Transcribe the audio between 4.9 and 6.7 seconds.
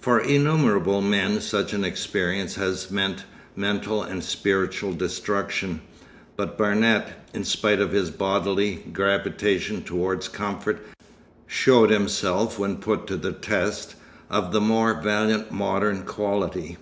destruction, but